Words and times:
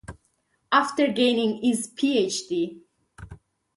After 0.71 1.05
gaining 1.11 1.61
his 1.61 1.85
Ph.D. 1.85 2.81